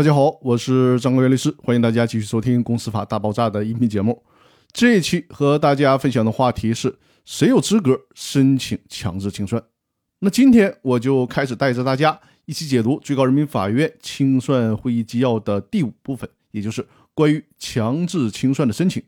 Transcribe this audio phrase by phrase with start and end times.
[0.00, 4.24] 大家好，我是张国元律师，欢迎大家继续收听《公司法大爆炸》的音频节目。
[4.72, 9.62] 这一期和大家分享的话题是谁有资格申请强制清算？
[10.20, 19.02] 那今天我就开始带着大家一起解读最高人民法院清算会议纪要的第五部分，也就是关于强制清算的申请。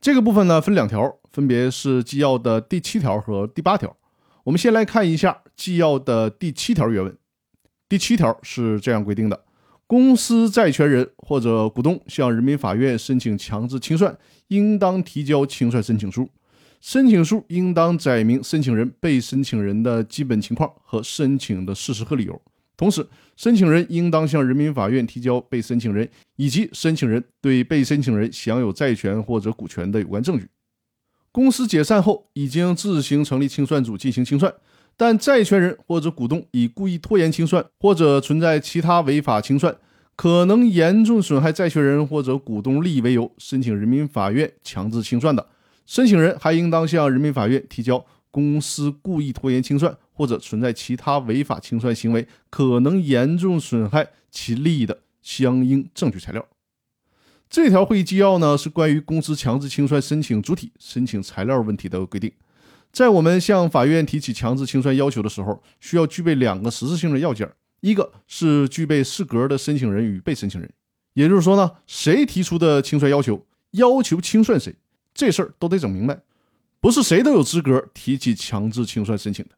[0.00, 3.96] 这个部分呢分两条，分别是纪要的第七条和第八条。
[4.42, 7.16] 我们先来看一下纪要的第七条原文。
[7.88, 9.44] 第七条是这样规定的。
[9.92, 14.16] 公司债权人或者股东向人民法院申请强制清算，
[14.48, 16.26] 应当提交清算申请书。
[16.80, 22.40] 申请书应当载明申请人、被申请人的基本情况和申请的事实和理由。
[22.74, 30.48] 同时，申请人应当向人民法院提交被申请人以及申请人对被申请人享有债权或者股权的有关证据。
[31.30, 34.54] 公司解散后，已经自行成立清算组进行清算。
[34.96, 39.74] 但债权人或者股东以故意拖延清算，或者存在其他违法清算，
[40.14, 45.46] 可能严重损害债权人或者股东利益为由，申请人民法院强制清算的，
[45.86, 56.46] 申请人还应当向人民法院提交公司故意拖延清算或者存在其他违法清算行为，可能严重损害其利益的相应证据材料。
[57.50, 62.32] 这条会议纪要呢，是关于公司强制清算申请主体申请材料问题的规定。
[62.92, 70.70] 在我们向法院提起强制清算要求的时候，需要具备两个实质性的要件：一个是具备适格的申请人与被申请人，
[71.14, 74.74] 也就是说呢，谁提出的清算要求，要求清算谁，
[75.14, 76.20] 这事儿都得整明白，
[76.80, 79.52] 不是谁都有资格提起强制清算申请的；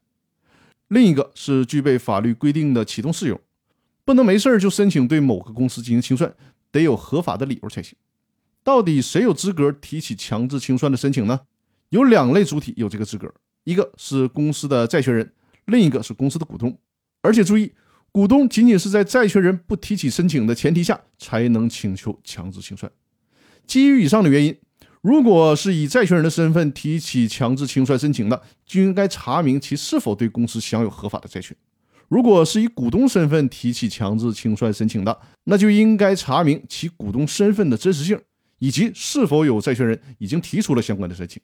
[0.87, 3.41] 另一个是具备法律规定的启动事由，
[4.05, 6.33] 不能没事儿就申请对某个公司进行清算，
[6.71, 7.97] 得有合法的理由才行。
[8.63, 11.41] 到底谁有资格提起强制清算的申请呢？
[11.95, 15.31] 有两类主体有这个资格，一个是公司的债权人，
[15.67, 16.77] 另一个是公司的股东。
[17.21, 17.71] 而且注意，
[18.11, 22.91] 股东仅仅是在债权人不提起申请的前提下，才能请求强制清算。
[23.65, 24.53] 基于以上的原因，
[25.01, 31.55] 如果是以债权人的身份提起强制清算申请的，就应该查明其是否对公司享有合法的债权；
[32.09, 38.19] 如果是以股东身份提起强制清算申请的，那就应该查明其股东身份的真实性，
[38.59, 41.41] 以及是否有债权人已经提出了相关的申请。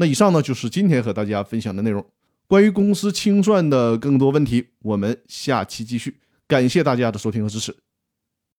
[0.00, 2.02] 那以上呢就是今天和大家分享的内容。
[2.46, 6.16] 关于公司清算的更多问题，我们下期继续。
[6.48, 7.76] 感谢大家的收听和支持，